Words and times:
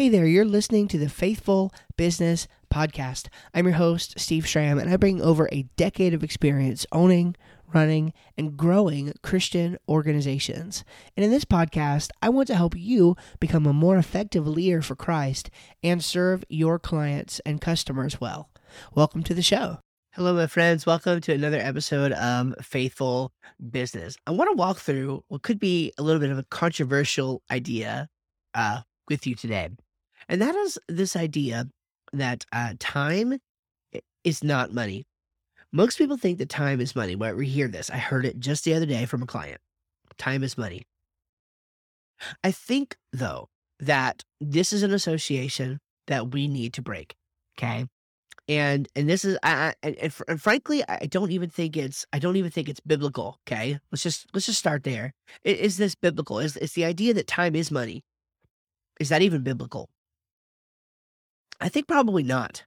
Hey 0.00 0.08
there, 0.08 0.24
you're 0.24 0.46
listening 0.46 0.88
to 0.88 0.98
the 0.98 1.10
Faithful 1.10 1.74
Business 1.98 2.48
Podcast. 2.72 3.28
I'm 3.52 3.66
your 3.66 3.74
host, 3.74 4.18
Steve 4.18 4.48
Schramm, 4.48 4.78
and 4.78 4.90
I 4.90 4.96
bring 4.96 5.20
over 5.20 5.46
a 5.52 5.68
decade 5.76 6.14
of 6.14 6.24
experience 6.24 6.86
owning, 6.90 7.36
running, 7.74 8.14
and 8.38 8.56
growing 8.56 9.12
Christian 9.22 9.76
organizations. 9.90 10.84
And 11.18 11.24
in 11.26 11.30
this 11.30 11.44
podcast, 11.44 12.08
I 12.22 12.30
want 12.30 12.46
to 12.46 12.54
help 12.54 12.74
you 12.74 13.14
become 13.40 13.66
a 13.66 13.74
more 13.74 13.98
effective 13.98 14.48
leader 14.48 14.80
for 14.80 14.96
Christ 14.96 15.50
and 15.82 16.02
serve 16.02 16.46
your 16.48 16.78
clients 16.78 17.42
and 17.44 17.60
customers 17.60 18.18
well. 18.18 18.48
Welcome 18.94 19.22
to 19.24 19.34
the 19.34 19.42
show. 19.42 19.80
Hello, 20.14 20.32
my 20.32 20.46
friends. 20.46 20.86
Welcome 20.86 21.20
to 21.20 21.34
another 21.34 21.60
episode 21.60 22.12
of 22.12 22.54
Faithful 22.62 23.34
Business. 23.70 24.16
I 24.26 24.30
want 24.30 24.50
to 24.50 24.56
walk 24.56 24.78
through 24.78 25.24
what 25.28 25.42
could 25.42 25.60
be 25.60 25.92
a 25.98 26.02
little 26.02 26.20
bit 26.20 26.30
of 26.30 26.38
a 26.38 26.44
controversial 26.44 27.42
idea 27.50 28.08
uh, 28.54 28.80
with 29.06 29.26
you 29.26 29.34
today. 29.34 29.68
And 30.30 30.40
that 30.40 30.54
is 30.54 30.78
this 30.88 31.16
idea 31.16 31.66
that 32.12 32.46
uh, 32.52 32.74
time 32.78 33.40
is 34.22 34.44
not 34.44 34.72
money. 34.72 35.04
Most 35.72 35.98
people 35.98 36.16
think 36.16 36.38
that 36.38 36.48
time 36.48 36.80
is 36.80 36.94
money. 36.94 37.16
When 37.16 37.36
we 37.36 37.48
hear 37.48 37.66
this, 37.66 37.90
I 37.90 37.96
heard 37.96 38.24
it 38.24 38.38
just 38.38 38.64
the 38.64 38.74
other 38.74 38.86
day 38.86 39.06
from 39.06 39.22
a 39.22 39.26
client. 39.26 39.60
Time 40.18 40.44
is 40.44 40.56
money. 40.56 40.84
I 42.44 42.52
think, 42.52 42.96
though, 43.12 43.48
that 43.80 44.22
this 44.40 44.72
is 44.72 44.84
an 44.84 44.92
association 44.92 45.80
that 46.06 46.32
we 46.32 46.46
need 46.46 46.74
to 46.74 46.82
break. 46.82 47.16
Okay. 47.58 47.86
And 48.48 48.88
and 48.94 49.08
this 49.08 49.24
is 49.24 49.36
I, 49.42 49.74
and, 49.82 49.96
and, 49.96 50.12
and 50.26 50.42
frankly 50.42 50.82
I 50.88 51.06
don't 51.06 51.30
even 51.30 51.50
think 51.50 51.76
it's 51.76 52.04
I 52.12 52.18
don't 52.18 52.36
even 52.36 52.50
think 52.50 52.68
it's 52.68 52.80
biblical. 52.80 53.38
Okay, 53.46 53.78
let's 53.92 54.02
just 54.02 54.26
let's 54.34 54.46
just 54.46 54.58
start 54.58 54.82
there. 54.82 55.12
Is 55.44 55.76
this 55.76 55.94
biblical? 55.94 56.40
Is 56.40 56.56
is 56.56 56.72
the 56.72 56.84
idea 56.84 57.14
that 57.14 57.26
time 57.26 57.54
is 57.54 57.70
money? 57.70 58.02
Is 58.98 59.08
that 59.10 59.22
even 59.22 59.42
biblical? 59.42 59.88
I 61.60 61.68
think 61.68 61.86
probably 61.86 62.22
not. 62.22 62.64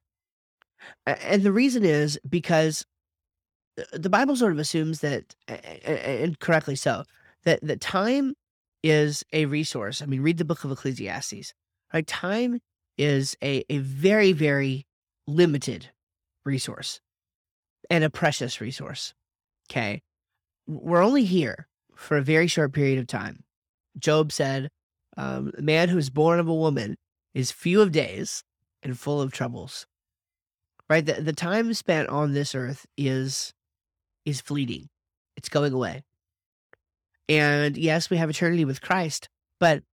And 1.05 1.43
the 1.43 1.51
reason 1.51 1.83
is 1.83 2.19
because 2.27 2.85
the 3.91 4.09
Bible 4.09 4.35
sort 4.35 4.51
of 4.51 4.59
assumes 4.59 4.99
that, 4.99 5.35
and 5.47 6.39
correctly 6.39 6.75
so, 6.75 7.03
that, 7.43 7.59
that 7.63 7.81
time 7.81 8.35
is 8.83 9.23
a 9.33 9.45
resource. 9.45 10.01
I 10.01 10.05
mean, 10.05 10.21
read 10.21 10.37
the 10.37 10.45
book 10.45 10.63
of 10.63 10.71
Ecclesiastes. 10.71 11.53
Right? 11.93 12.05
Time 12.05 12.59
is 12.97 13.35
a, 13.43 13.63
a 13.69 13.79
very, 13.79 14.31
very 14.31 14.85
limited 15.27 15.89
resource 16.45 16.99
and 17.89 18.03
a 18.03 18.09
precious 18.09 18.61
resource. 18.61 19.13
Okay. 19.69 20.01
We're 20.67 21.03
only 21.03 21.25
here 21.25 21.67
for 21.95 22.17
a 22.17 22.21
very 22.21 22.47
short 22.47 22.73
period 22.73 22.99
of 22.99 23.07
time. 23.07 23.43
Job 23.97 24.31
said, 24.31 24.69
um, 25.17 25.51
The 25.55 25.61
man 25.61 25.89
who 25.89 25.97
is 25.97 26.09
born 26.09 26.39
of 26.39 26.47
a 26.47 26.53
woman 26.53 26.95
is 27.33 27.51
few 27.51 27.81
of 27.81 27.91
days 27.91 28.43
and 28.83 28.99
full 28.99 29.21
of 29.21 29.31
troubles. 29.31 29.87
Right? 30.89 31.05
The, 31.05 31.13
the 31.13 31.33
time 31.33 31.73
spent 31.73 32.09
on 32.09 32.33
this 32.33 32.53
earth 32.53 32.85
is 32.97 33.53
is 34.25 34.41
fleeting. 34.41 34.89
It's 35.35 35.49
going 35.49 35.73
away. 35.73 36.03
And 37.27 37.77
yes, 37.77 38.09
we 38.09 38.17
have 38.17 38.29
eternity 38.29 38.65
with 38.65 38.81
Christ, 38.81 39.29
but 39.59 39.83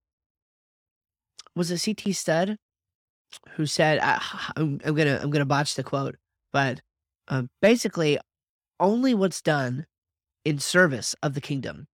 was 1.54 1.70
it 1.70 1.82
CT 1.82 2.14
Studd 2.14 2.56
who 3.50 3.66
said, 3.66 4.00
I, 4.02 4.20
am 4.56 4.78
gonna 4.78 5.20
I'm 5.22 5.30
gonna 5.30 5.44
botch 5.44 5.74
the 5.74 5.84
quote, 5.84 6.16
but 6.52 6.80
um, 7.28 7.48
basically, 7.62 8.18
only 8.78 9.14
what's 9.14 9.40
done 9.40 9.86
in 10.44 10.58
service 10.58 11.14
of 11.22 11.34
the 11.34 11.40
kingdom 11.40 11.86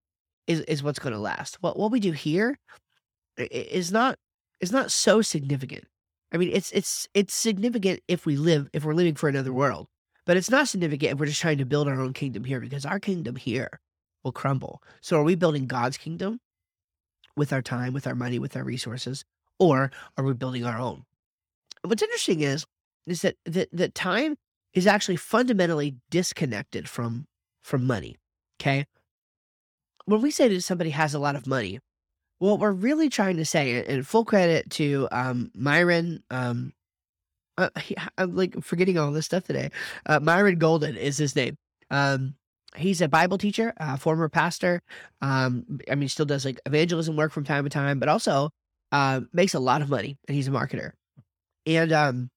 is 0.47 0.61
is 0.61 0.83
what's 0.83 0.99
going 0.99 1.13
to 1.13 1.19
last. 1.19 1.57
What 1.61 1.77
what 1.77 1.91
we 1.91 1.99
do 1.99 2.11
here 2.11 2.57
is 3.37 3.91
not 3.91 4.17
is 4.61 4.71
not 4.71 4.91
so 4.91 5.21
significant. 5.21 5.85
I 6.35 6.37
mean, 6.37 6.49
it's 6.51 6.69
it's 6.73 7.07
it's 7.13 7.33
significant 7.33 8.01
if 8.09 8.25
we 8.25 8.35
live 8.35 8.69
if 8.73 8.83
we're 8.83 8.93
living 8.93 9.15
for 9.15 9.29
another 9.29 9.53
world, 9.53 9.87
but 10.25 10.35
it's 10.35 10.49
not 10.49 10.67
significant 10.67 11.13
if 11.13 11.17
we're 11.17 11.27
just 11.27 11.39
trying 11.39 11.59
to 11.59 11.65
build 11.65 11.87
our 11.87 12.01
own 12.01 12.11
kingdom 12.11 12.43
here 12.43 12.59
because 12.59 12.85
our 12.85 12.99
kingdom 12.99 13.37
here 13.37 13.79
will 14.21 14.33
crumble. 14.33 14.83
So, 14.99 15.17
are 15.17 15.23
we 15.23 15.35
building 15.35 15.65
God's 15.65 15.97
kingdom 15.97 16.41
with 17.37 17.53
our 17.53 17.61
time, 17.61 17.93
with 17.93 18.05
our 18.05 18.15
money, 18.15 18.37
with 18.37 18.57
our 18.57 18.65
resources, 18.65 19.23
or 19.59 19.91
are 20.17 20.25
we 20.25 20.33
building 20.33 20.65
our 20.65 20.77
own? 20.77 21.05
what's 21.83 22.03
interesting 22.03 22.41
is 22.41 22.65
is 23.07 23.21
that 23.21 23.37
that, 23.45 23.69
that 23.71 23.95
time 23.95 24.35
is 24.73 24.87
actually 24.87 25.15
fundamentally 25.15 25.95
disconnected 26.09 26.89
from 26.89 27.27
from 27.61 27.87
money. 27.87 28.17
Okay, 28.59 28.87
when 30.03 30.21
we 30.21 30.31
say 30.31 30.49
that 30.49 30.61
somebody 30.63 30.89
has 30.89 31.13
a 31.13 31.19
lot 31.19 31.37
of 31.37 31.47
money, 31.47 31.79
what 32.39 32.59
we're 32.59 32.71
really 32.71 33.09
trying 33.09 33.37
to 33.37 33.45
say, 33.45 33.85
and 33.85 34.05
full 34.05 34.25
credit 34.25 34.69
to 34.71 35.07
um, 35.11 35.51
Myron. 35.55 36.23
Um, 36.29 36.73
uh, 37.57 37.69
I'm 38.17 38.35
like 38.35 38.61
forgetting 38.63 38.97
all 38.97 39.11
this 39.11 39.25
stuff 39.25 39.43
today. 39.43 39.71
Uh, 40.05 40.19
Myron 40.19 40.57
Golden 40.57 40.97
is 40.97 41.17
his 41.17 41.35
name. 41.35 41.57
Um, 41.89 42.35
he's 42.75 43.01
a 43.01 43.07
Bible 43.07 43.37
teacher, 43.37 43.73
a 43.77 43.97
former 43.97 44.29
pastor. 44.29 44.81
Um, 45.21 45.79
I 45.89 45.95
mean, 45.95 46.09
still 46.09 46.25
does 46.25 46.45
like 46.45 46.59
evangelism 46.65 47.15
work 47.15 47.31
from 47.31 47.45
time 47.45 47.63
to 47.63 47.69
time, 47.69 47.99
but 47.99 48.09
also 48.09 48.49
uh, 48.91 49.21
makes 49.33 49.53
a 49.53 49.59
lot 49.59 49.81
of 49.81 49.89
money, 49.89 50.17
and 50.27 50.35
he's 50.35 50.47
a 50.47 50.51
marketer. 50.51 50.91
And 51.65 51.91
um, 51.91 52.29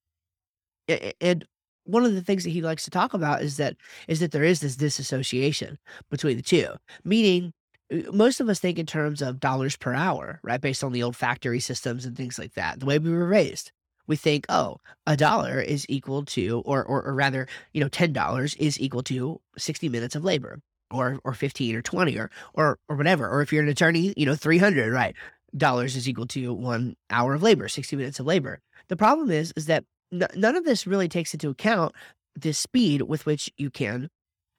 and 1.20 1.44
one 1.84 2.04
of 2.04 2.14
the 2.14 2.22
things 2.22 2.44
that 2.44 2.50
he 2.50 2.62
likes 2.62 2.84
to 2.84 2.90
talk 2.90 3.14
about 3.14 3.42
is 3.42 3.56
that 3.56 3.76
is 4.06 4.20
that 4.20 4.32
there 4.32 4.44
is 4.44 4.60
this 4.60 4.76
disassociation 4.76 5.78
between 6.10 6.36
the 6.36 6.42
two, 6.42 6.68
meaning 7.04 7.52
Uh, 7.92 8.12
most 8.12 8.40
of 8.40 8.48
us 8.48 8.60
think 8.60 8.78
in 8.78 8.86
terms 8.86 9.22
of 9.22 9.40
dollars 9.40 9.76
per 9.76 9.94
hour, 9.94 10.40
right? 10.42 10.60
Based 10.60 10.84
on 10.84 10.92
the 10.92 11.02
old 11.02 11.16
factory 11.16 11.60
systems 11.60 12.04
and 12.04 12.16
things 12.16 12.38
like 12.38 12.54
that, 12.54 12.80
the 12.80 12.86
way 12.86 12.98
we 12.98 13.10
were 13.10 13.26
raised. 13.26 13.72
We 14.06 14.16
think, 14.16 14.46
oh, 14.48 14.78
a 15.06 15.16
dollar 15.16 15.60
is 15.60 15.84
equal 15.88 16.24
to, 16.26 16.62
or, 16.64 16.82
or, 16.82 17.02
or 17.02 17.14
rather, 17.14 17.46
you 17.74 17.82
know, 17.82 17.90
$10 17.90 18.56
is 18.58 18.80
equal 18.80 19.02
to 19.02 19.38
60 19.58 19.88
minutes 19.90 20.16
of 20.16 20.24
labor 20.24 20.60
or, 20.90 21.18
or 21.24 21.34
15 21.34 21.76
or 21.76 21.82
20 21.82 22.18
or, 22.18 22.30
or, 22.54 22.78
or 22.88 22.96
whatever. 22.96 23.28
Or 23.28 23.42
if 23.42 23.52
you're 23.52 23.62
an 23.62 23.68
attorney, 23.68 24.14
you 24.16 24.24
know, 24.24 24.34
300, 24.34 24.90
right? 24.90 25.14
Dollars 25.54 25.94
is 25.94 26.08
equal 26.08 26.26
to 26.28 26.54
one 26.54 26.96
hour 27.10 27.34
of 27.34 27.42
labor, 27.42 27.68
60 27.68 27.96
minutes 27.96 28.18
of 28.18 28.24
labor. 28.24 28.60
The 28.88 28.96
problem 28.96 29.30
is, 29.30 29.52
is 29.56 29.66
that 29.66 29.84
n- 30.10 30.26
none 30.34 30.56
of 30.56 30.64
this 30.64 30.86
really 30.86 31.08
takes 31.08 31.34
into 31.34 31.50
account 31.50 31.94
the 32.34 32.52
speed 32.52 33.02
with 33.02 33.26
which 33.26 33.52
you 33.58 33.70
can 33.70 34.08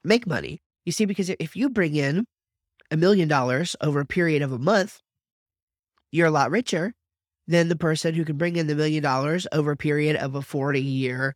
make 0.03 0.27
money. 0.27 0.61
You 0.85 0.91
see, 0.91 1.05
because 1.05 1.29
if 1.39 1.55
you 1.55 1.69
bring 1.69 1.95
in 1.95 2.25
a 2.91 2.97
million 2.97 3.27
dollars 3.27 3.75
over 3.81 3.99
a 3.99 4.05
period 4.05 4.41
of 4.41 4.51
a 4.51 4.57
month, 4.57 5.01
you're 6.11 6.27
a 6.27 6.31
lot 6.31 6.51
richer 6.51 6.93
than 7.47 7.67
the 7.67 7.75
person 7.75 8.13
who 8.13 8.25
can 8.25 8.37
bring 8.37 8.55
in 8.55 8.67
the 8.67 8.75
million 8.75 9.01
dollars 9.01 9.47
over 9.51 9.71
a 9.71 9.77
period 9.77 10.15
of 10.15 10.35
a 10.35 10.41
40 10.41 10.81
year 10.81 11.35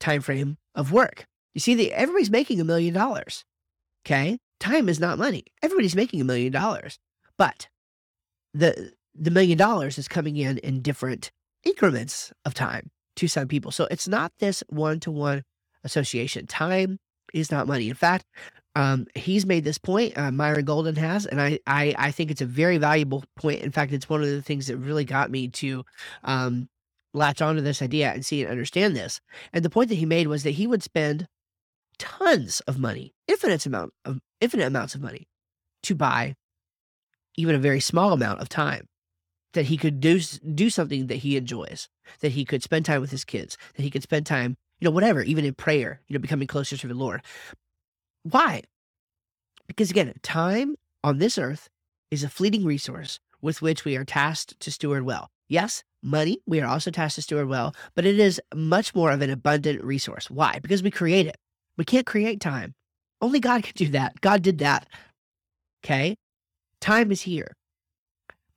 time 0.00 0.20
frame 0.20 0.56
of 0.74 0.92
work. 0.92 1.26
You 1.54 1.60
see, 1.60 1.74
the, 1.74 1.92
everybody's 1.92 2.30
making 2.30 2.60
a 2.60 2.64
million 2.64 2.94
dollars. 2.94 3.44
Okay. 4.06 4.38
Time 4.60 4.88
is 4.88 4.98
not 4.98 5.18
money. 5.18 5.44
Everybody's 5.62 5.96
making 5.96 6.20
a 6.20 6.24
million 6.24 6.52
dollars, 6.52 6.98
but 7.36 7.68
the, 8.54 8.92
the 9.14 9.30
million 9.30 9.58
dollars 9.58 9.98
is 9.98 10.08
coming 10.08 10.36
in 10.36 10.58
in 10.58 10.82
different 10.82 11.30
increments 11.64 12.32
of 12.44 12.54
time 12.54 12.90
to 13.16 13.28
some 13.28 13.48
people. 13.48 13.70
So 13.70 13.86
it's 13.90 14.08
not 14.08 14.32
this 14.38 14.64
one 14.68 15.00
to 15.00 15.10
one 15.10 15.42
association. 15.84 16.46
Time 16.46 16.98
is 17.34 17.50
not 17.50 17.66
money. 17.66 17.88
In 17.88 17.94
fact, 17.94 18.24
um, 18.74 19.06
he's 19.14 19.46
made 19.46 19.64
this 19.64 19.78
point, 19.78 20.16
uh, 20.16 20.30
Myron 20.30 20.64
Golden 20.64 20.96
has, 20.96 21.26
and 21.26 21.40
I, 21.40 21.58
I, 21.66 21.94
I 21.98 22.10
think 22.10 22.30
it's 22.30 22.40
a 22.40 22.46
very 22.46 22.78
valuable 22.78 23.24
point. 23.36 23.62
In 23.62 23.72
fact, 23.72 23.92
it's 23.92 24.08
one 24.08 24.22
of 24.22 24.28
the 24.28 24.42
things 24.42 24.66
that 24.68 24.76
really 24.76 25.04
got 25.04 25.30
me 25.30 25.48
to 25.48 25.84
um, 26.24 26.68
latch 27.14 27.42
onto 27.42 27.60
this 27.60 27.82
idea 27.82 28.12
and 28.12 28.24
see 28.24 28.42
and 28.42 28.50
understand 28.50 28.94
this. 28.94 29.20
And 29.52 29.64
the 29.64 29.70
point 29.70 29.88
that 29.88 29.96
he 29.96 30.06
made 30.06 30.28
was 30.28 30.42
that 30.44 30.52
he 30.52 30.66
would 30.66 30.82
spend 30.82 31.26
tons 31.98 32.60
of 32.60 32.78
money, 32.78 33.14
infinite 33.26 33.66
amount 33.66 33.92
of 34.04 34.20
infinite 34.40 34.66
amounts 34.66 34.94
of 34.94 35.02
money, 35.02 35.26
to 35.82 35.94
buy 35.94 36.34
even 37.36 37.54
a 37.54 37.58
very 37.58 37.80
small 37.80 38.12
amount 38.12 38.40
of 38.40 38.48
time 38.48 38.88
that 39.54 39.66
he 39.66 39.76
could 39.76 40.00
do 40.00 40.20
do 40.20 40.70
something 40.70 41.06
that 41.08 41.16
he 41.16 41.36
enjoys, 41.36 41.88
that 42.20 42.32
he 42.32 42.44
could 42.44 42.62
spend 42.62 42.84
time 42.84 43.00
with 43.00 43.10
his 43.10 43.24
kids, 43.24 43.56
that 43.74 43.82
he 43.82 43.90
could 43.90 44.02
spend 44.02 44.26
time, 44.26 44.56
you 44.78 44.84
know, 44.84 44.92
whatever, 44.92 45.22
even 45.22 45.44
in 45.44 45.54
prayer, 45.54 46.00
you 46.06 46.14
know, 46.14 46.20
becoming 46.20 46.46
closer 46.46 46.76
to 46.76 46.86
the 46.86 46.94
Lord. 46.94 47.22
Why? 48.30 48.62
Because 49.66 49.90
again, 49.90 50.14
time 50.22 50.76
on 51.04 51.18
this 51.18 51.38
earth 51.38 51.68
is 52.10 52.24
a 52.24 52.28
fleeting 52.28 52.64
resource 52.64 53.20
with 53.40 53.62
which 53.62 53.84
we 53.84 53.96
are 53.96 54.04
tasked 54.04 54.58
to 54.60 54.70
steward 54.70 55.04
well. 55.04 55.30
Yes, 55.48 55.84
money, 56.02 56.38
we 56.46 56.60
are 56.60 56.66
also 56.66 56.90
tasked 56.90 57.16
to 57.16 57.22
steward 57.22 57.48
well, 57.48 57.74
but 57.94 58.04
it 58.04 58.18
is 58.18 58.40
much 58.54 58.94
more 58.94 59.10
of 59.10 59.22
an 59.22 59.30
abundant 59.30 59.82
resource. 59.82 60.30
Why? 60.30 60.58
Because 60.60 60.82
we 60.82 60.90
create 60.90 61.26
it. 61.26 61.36
We 61.76 61.84
can't 61.84 62.06
create 62.06 62.40
time. 62.40 62.74
Only 63.20 63.40
God 63.40 63.62
can 63.62 63.72
do 63.74 63.88
that. 63.88 64.20
God 64.20 64.42
did 64.42 64.58
that. 64.58 64.88
Okay? 65.84 66.16
Time 66.80 67.10
is 67.12 67.22
here. 67.22 67.52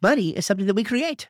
Money 0.01 0.35
is 0.35 0.45
something 0.45 0.67
that 0.67 0.75
we 0.75 0.83
create. 0.83 1.29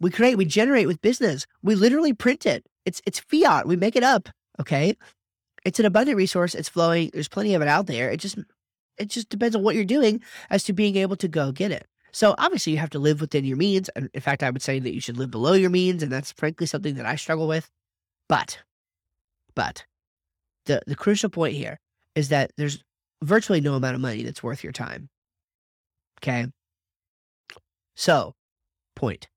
We 0.00 0.10
create, 0.10 0.36
we 0.36 0.44
generate 0.44 0.88
with 0.88 1.00
business. 1.00 1.46
We 1.62 1.74
literally 1.74 2.12
print 2.12 2.44
it. 2.44 2.66
It's 2.84 3.00
it's 3.06 3.20
fiat. 3.20 3.68
We 3.68 3.76
make 3.76 3.94
it 3.94 4.02
up. 4.02 4.28
Okay. 4.60 4.96
It's 5.64 5.78
an 5.78 5.86
abundant 5.86 6.16
resource. 6.16 6.54
It's 6.54 6.68
flowing. 6.68 7.10
There's 7.12 7.28
plenty 7.28 7.54
of 7.54 7.62
it 7.62 7.68
out 7.68 7.86
there. 7.86 8.10
It 8.10 8.18
just 8.18 8.38
it 8.98 9.08
just 9.08 9.28
depends 9.28 9.56
on 9.56 9.62
what 9.62 9.74
you're 9.74 9.84
doing 9.84 10.20
as 10.50 10.64
to 10.64 10.72
being 10.72 10.96
able 10.96 11.16
to 11.16 11.28
go 11.28 11.52
get 11.52 11.70
it. 11.70 11.86
So 12.12 12.34
obviously, 12.36 12.72
you 12.72 12.78
have 12.78 12.90
to 12.90 12.98
live 12.98 13.20
within 13.20 13.44
your 13.44 13.56
means. 13.56 13.88
And 13.90 14.10
in 14.12 14.20
fact, 14.20 14.42
I 14.42 14.50
would 14.50 14.62
say 14.62 14.78
that 14.78 14.94
you 14.94 15.00
should 15.00 15.16
live 15.16 15.30
below 15.30 15.54
your 15.54 15.70
means, 15.70 16.02
and 16.02 16.12
that's 16.12 16.32
frankly 16.32 16.66
something 16.66 16.96
that 16.96 17.06
I 17.06 17.16
struggle 17.16 17.48
with. 17.48 17.70
But, 18.28 18.58
but 19.54 19.84
the 20.66 20.82
the 20.86 20.96
crucial 20.96 21.30
point 21.30 21.54
here 21.54 21.78
is 22.14 22.28
that 22.28 22.52
there's 22.56 22.82
virtually 23.22 23.60
no 23.60 23.74
amount 23.74 23.94
of 23.94 24.00
money 24.00 24.22
that's 24.22 24.42
worth 24.42 24.62
your 24.62 24.72
time. 24.72 25.08
Okay. 26.18 26.46
So, 27.94 28.34
point 28.94 29.28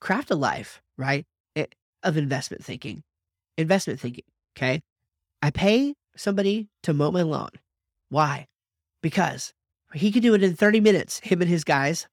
craft 0.00 0.30
a 0.30 0.34
life, 0.34 0.82
right, 0.98 1.24
eh, 1.54 1.66
of 2.02 2.16
investment 2.16 2.64
thinking. 2.64 3.02
Investment 3.56 4.00
thinking. 4.00 4.24
Okay. 4.56 4.82
I 5.42 5.50
pay 5.50 5.94
somebody 6.16 6.68
to 6.84 6.94
mow 6.94 7.10
my 7.10 7.22
lawn. 7.22 7.50
Why? 8.08 8.46
Because 9.02 9.52
he 9.92 10.12
could 10.12 10.22
do 10.22 10.34
it 10.34 10.42
in 10.42 10.54
30 10.54 10.80
minutes, 10.80 11.20
him 11.20 11.40
and 11.42 11.50
his 11.50 11.64
guys, 11.64 12.06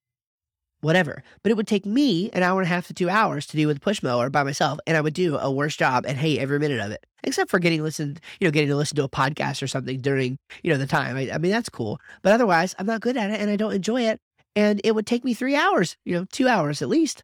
whatever. 0.81 1.23
But 1.43 1.51
it 1.51 1.55
would 1.55 1.67
take 1.67 1.85
me 1.85 2.31
an 2.31 2.41
hour 2.41 2.59
and 2.59 2.65
a 2.65 2.73
half 2.73 2.87
to 2.87 2.93
two 2.93 3.09
hours 3.09 3.45
to 3.47 3.57
do 3.57 3.67
with 3.67 3.81
push 3.81 4.01
mower 4.01 4.29
by 4.29 4.43
myself, 4.43 4.79
and 4.87 4.97
I 4.97 5.01
would 5.01 5.13
do 5.13 5.37
a 5.37 5.51
worse 5.51 5.75
job 5.75 6.05
and 6.07 6.17
hate 6.17 6.39
every 6.39 6.57
minute 6.57 6.79
of 6.79 6.91
it, 6.91 7.05
except 7.23 7.51
for 7.51 7.59
getting 7.59 7.83
listened, 7.83 8.19
you 8.39 8.47
know, 8.47 8.51
getting 8.51 8.69
to 8.69 8.75
listen 8.75 8.95
to 8.95 9.03
a 9.03 9.09
podcast 9.09 9.61
or 9.61 9.67
something 9.67 10.01
during, 10.01 10.37
you 10.63 10.71
know, 10.71 10.79
the 10.79 10.87
time. 10.87 11.15
I, 11.15 11.31
I 11.31 11.37
mean, 11.37 11.51
that's 11.51 11.69
cool. 11.69 11.99
But 12.23 12.33
otherwise, 12.33 12.75
I'm 12.79 12.87
not 12.87 13.01
good 13.01 13.17
at 13.17 13.29
it 13.29 13.39
and 13.39 13.49
I 13.49 13.55
don't 13.55 13.73
enjoy 13.73 14.03
it. 14.03 14.19
And 14.55 14.81
it 14.83 14.95
would 14.95 15.05
take 15.05 15.23
me 15.23 15.33
three 15.33 15.55
hours, 15.55 15.95
you 16.03 16.15
know, 16.15 16.25
two 16.31 16.47
hours 16.47 16.81
at 16.81 16.89
least. 16.89 17.23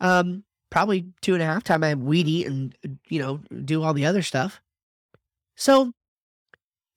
Um, 0.00 0.44
probably 0.70 1.06
two 1.22 1.32
and 1.32 1.42
a 1.42 1.46
half 1.46 1.64
time 1.64 1.82
I 1.82 1.94
weed 1.94 2.28
eat 2.28 2.46
and, 2.46 2.76
you 3.08 3.20
know, 3.20 3.40
do 3.64 3.82
all 3.82 3.94
the 3.94 4.04
other 4.04 4.20
stuff. 4.20 4.60
So 5.56 5.92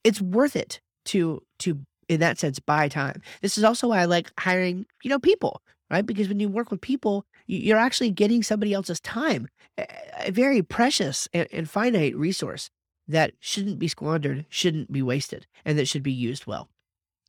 it's 0.03 0.21
worth 0.21 0.55
it 0.55 0.81
to, 1.05 1.41
to, 1.59 1.79
in 2.07 2.19
that 2.19 2.37
sense, 2.37 2.59
buy 2.59 2.87
time. 2.87 3.21
This 3.41 3.57
is 3.57 3.63
also 3.63 3.89
why 3.89 4.01
I 4.01 4.05
like 4.05 4.31
hiring, 4.37 4.85
you 5.03 5.09
know, 5.09 5.19
people 5.19 5.61
right? 5.89 6.05
Because 6.05 6.27
when 6.27 6.39
you 6.39 6.49
work 6.49 6.71
with 6.71 6.81
people, 6.81 7.25
you're 7.47 7.77
actually 7.77 8.11
getting 8.11 8.43
somebody 8.43 8.73
else's 8.73 8.99
time, 8.99 9.47
a 9.77 10.31
very 10.31 10.61
precious 10.61 11.27
and 11.33 11.69
finite 11.69 12.15
resource 12.15 12.69
that 13.07 13.33
shouldn't 13.39 13.79
be 13.79 13.87
squandered, 13.87 14.45
shouldn't 14.49 14.91
be 14.91 15.01
wasted, 15.01 15.47
and 15.65 15.77
that 15.79 15.87
should 15.87 16.03
be 16.03 16.11
used 16.11 16.45
well 16.45 16.69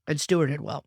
and 0.06 0.18
stewarded 0.18 0.60
well. 0.60 0.84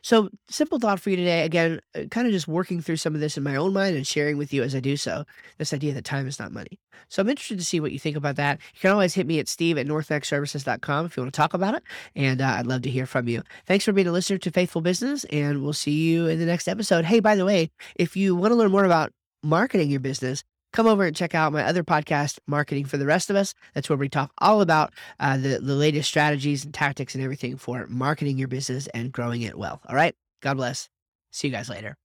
So, 0.00 0.30
simple 0.48 0.78
thought 0.78 1.00
for 1.00 1.10
you 1.10 1.16
today. 1.16 1.44
Again, 1.44 1.80
uh, 1.94 2.04
kind 2.10 2.26
of 2.26 2.32
just 2.32 2.48
working 2.48 2.80
through 2.80 2.96
some 2.96 3.14
of 3.14 3.20
this 3.20 3.36
in 3.36 3.42
my 3.42 3.56
own 3.56 3.72
mind 3.72 3.96
and 3.96 4.06
sharing 4.06 4.38
with 4.38 4.52
you 4.52 4.62
as 4.62 4.74
I 4.74 4.80
do 4.80 4.96
so. 4.96 5.24
This 5.58 5.72
idea 5.72 5.92
that 5.92 6.04
time 6.04 6.26
is 6.26 6.38
not 6.38 6.52
money. 6.52 6.80
So, 7.08 7.20
I'm 7.20 7.28
interested 7.28 7.58
to 7.58 7.64
see 7.64 7.80
what 7.80 7.92
you 7.92 7.98
think 7.98 8.16
about 8.16 8.36
that. 8.36 8.60
You 8.74 8.80
can 8.80 8.90
always 8.90 9.14
hit 9.14 9.26
me 9.26 9.38
at 9.38 9.48
steve 9.48 9.78
at 9.78 9.86
northexservices.com 9.86 11.06
if 11.06 11.16
you 11.16 11.22
want 11.22 11.32
to 11.32 11.36
talk 11.36 11.54
about 11.54 11.74
it. 11.74 11.82
And 12.16 12.40
uh, 12.40 12.56
I'd 12.58 12.66
love 12.66 12.82
to 12.82 12.90
hear 12.90 13.06
from 13.06 13.28
you. 13.28 13.42
Thanks 13.66 13.84
for 13.84 13.92
being 13.92 14.06
a 14.06 14.12
listener 14.12 14.38
to 14.38 14.50
Faithful 14.50 14.80
Business, 14.80 15.24
and 15.24 15.62
we'll 15.62 15.72
see 15.72 16.10
you 16.10 16.26
in 16.26 16.38
the 16.38 16.46
next 16.46 16.68
episode. 16.68 17.04
Hey, 17.04 17.20
by 17.20 17.36
the 17.36 17.44
way, 17.44 17.70
if 17.96 18.16
you 18.16 18.34
want 18.34 18.52
to 18.52 18.56
learn 18.56 18.70
more 18.70 18.84
about 18.84 19.12
marketing 19.42 19.90
your 19.90 20.00
business, 20.00 20.44
come 20.72 20.86
over 20.86 21.04
and 21.04 21.14
check 21.14 21.34
out 21.34 21.52
my 21.52 21.64
other 21.64 21.84
podcast, 21.84 22.38
Marketing 22.46 22.84
for 22.84 22.96
the 22.96 23.06
Rest 23.06 23.30
of 23.30 23.36
Us. 23.36 23.54
That's 23.74 23.88
where 23.88 23.96
we 23.98 24.08
talk 24.08 24.32
all 24.38 24.60
about 24.60 24.92
uh, 25.20 25.36
the, 25.36 25.58
the 25.58 25.74
latest 25.74 26.08
strategies 26.08 26.64
and 26.64 26.74
tactics 26.74 27.14
and 27.14 27.22
everything 27.22 27.56
for 27.56 27.86
marketing 27.88 28.38
your 28.38 28.48
business 28.48 28.86
and 28.88 29.12
growing 29.12 29.42
it 29.42 29.58
well. 29.58 29.80
All 29.88 29.94
right. 29.94 30.14
God 30.40 30.56
bless. 30.56 30.88
See 31.30 31.48
you 31.48 31.52
guys 31.52 31.68
later. 31.68 31.96